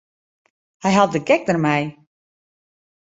[0.83, 1.83] Hy hat de gek dermei.